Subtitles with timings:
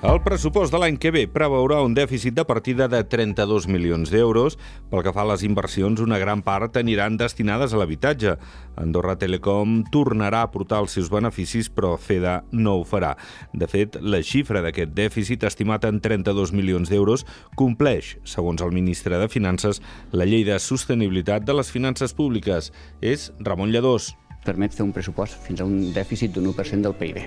[0.00, 4.54] El pressupost de l'any que ve preveurà un dèficit de partida de 32 milions d'euros.
[4.88, 8.32] Pel que fa a les inversions, una gran part aniran destinades a l'habitatge.
[8.80, 13.12] Andorra Telecom tornarà a portar els seus beneficis, però FEDA no ho farà.
[13.52, 17.26] De fet, la xifra d'aquest dèficit, estimat en 32 milions d'euros,
[17.60, 19.82] compleix, segons el ministre de Finances,
[20.16, 22.72] la llei de sostenibilitat de les finances públiques.
[23.04, 24.14] És Ramon Lledós.
[24.48, 27.20] Permet fer un pressupost fins a un dèficit d'un 1% del PIB.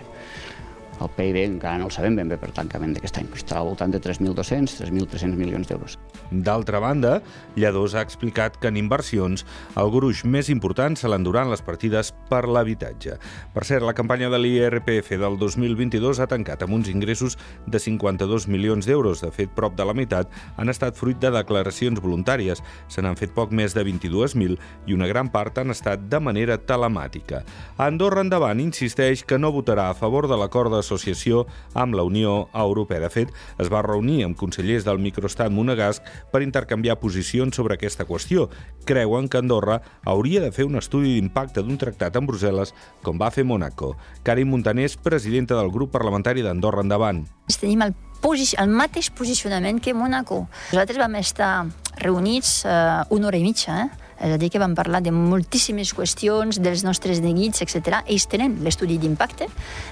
[1.02, 3.94] El PIB encara no el sabem ben bé per tancament d'aquest any, estarà al voltant
[3.94, 5.98] de 3.200, 3.300 milions d'euros.
[6.32, 7.20] D'altra banda,
[7.56, 9.46] Lledós ha explicat que en inversions
[9.80, 13.18] el gruix més important se l'enduran les partides per l'habitatge.
[13.54, 17.38] Per cert, la campanya de l'IRPF del 2022 ha tancat amb uns ingressos
[17.68, 19.22] de 52 milions d'euros.
[19.23, 22.64] De fet, prop de la meitat han estat fruit de declaracions voluntàries.
[22.88, 26.58] Se n'han fet poc més de 22.000 i una gran part han estat de manera
[26.58, 27.44] telemàtica.
[27.82, 33.00] Andorra Endavant insisteix que no votarà a favor de l'acord d'associació amb la Unió Europea.
[33.00, 38.06] De fet, es va reunir amb consellers del microestat monegasc per intercanviar posicions sobre aquesta
[38.06, 38.50] qüestió.
[38.86, 43.31] Creuen que Andorra hauria de fer un estudi d'impacte d'un tractat amb Brussel·les com va
[43.31, 43.95] fer Mónaco.
[44.23, 47.23] Karim Montanés, presidenta del grup parlamentari d'Andorra Endavant.
[47.54, 47.95] Tenim el,
[48.59, 50.45] el mateix posicionament que Mónaco.
[50.73, 51.54] Nosaltres vam estar
[52.04, 54.03] reunits eh, una hora i mitja, eh?
[54.24, 58.00] És a dir, que vam parlar de moltíssimes qüestions, dels nostres neguits, etc.
[58.08, 59.50] Ells tenen l'estudi d'impacte,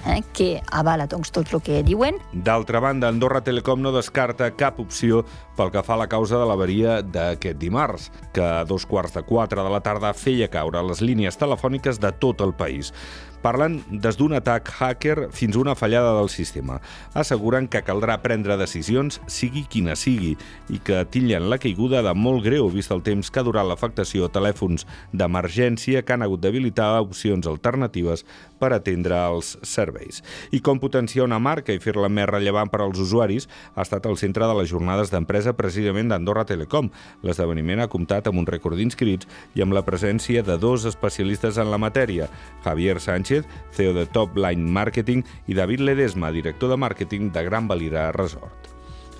[0.07, 2.17] eh, que avala doncs, tot el que diuen.
[2.31, 5.25] D'altra banda, Andorra Telecom no descarta cap opció
[5.57, 9.25] pel que fa a la causa de l'averia d'aquest dimarts, que a dos quarts de
[9.27, 12.93] quatre de la tarda feia caure les línies telefòniques de tot el país.
[13.41, 16.77] Parlen des d'un atac hacker fins a una fallada del sistema.
[17.17, 20.35] Asseguren que caldrà prendre decisions, sigui quina sigui,
[20.69, 24.20] i que titllen la caiguda de molt greu vist el temps que ha durat l'afectació
[24.25, 28.25] a telèfons d'emergència que han hagut d'habilitar opcions alternatives
[28.61, 30.21] per atendre els serveis.
[30.53, 34.19] I com potenciar una marca i fer-la més rellevant per als usuaris ha estat el
[34.21, 36.91] centre de les jornades d'empresa precisament d'Andorra Telecom.
[37.25, 41.71] L'esdeveniment ha comptat amb un rècord d'inscrits i amb la presència de dos especialistes en
[41.73, 42.29] la matèria,
[42.65, 47.67] Javier Sánchez, CEO de Top Line Marketing, i David Ledesma, director de màrqueting de Gran
[47.67, 48.70] Valira Resort.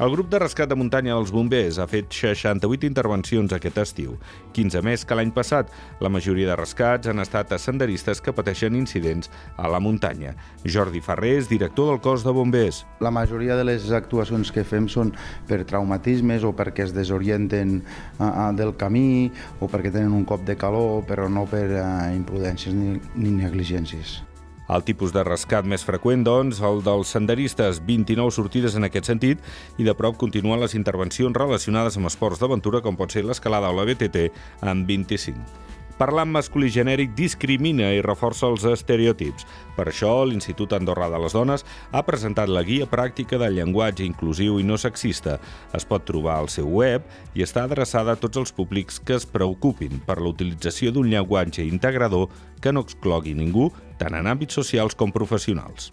[0.01, 4.15] El grup de rescat de muntanya dels bombers ha fet 68 intervencions aquest estiu,
[4.55, 5.69] 15 més que l'any passat.
[6.01, 9.29] La majoria de rescats han estat a senderistes que pateixen incidents
[9.61, 10.31] a la muntanya.
[10.65, 12.81] Jordi Ferrer és director del cos de bombers.
[13.05, 15.13] La majoria de les actuacions que fem són
[15.45, 17.77] per traumatismes o perquè es desorienten
[18.17, 19.29] uh, del camí
[19.61, 24.30] o perquè tenen un cop de calor, però no per uh, imprudències ni, ni negligències.
[24.71, 29.41] El tipus de rescat més freqüent, doncs, el dels senderistes, 29 sortides en aquest sentit,
[29.77, 33.75] i de prop continuen les intervencions relacionades amb esports d'aventura, com pot ser l'escalada o
[33.75, 34.29] la BTT,
[34.63, 35.70] amb 25.
[36.01, 39.45] Parlar en masculí genèric discrimina i reforça els estereotips.
[39.75, 41.61] Per això, l'Institut Andorrà de les Dones
[41.93, 45.37] ha presentat la guia pràctica del llenguatge inclusiu i no sexista.
[45.77, 47.05] Es pot trobar al seu web
[47.37, 51.67] i està adreçada a tots els públics que es preocupin per la utilització d'un llenguatge
[51.69, 52.33] integrador
[52.65, 53.69] que no exclogui ningú,
[54.01, 55.91] tant en àmbits socials com professionals.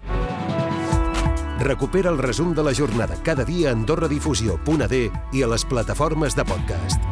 [1.60, 5.04] Recupera el resum de la jornada cada dia a AndorraDifusió.d
[5.36, 7.04] i a les plataformes de podcast.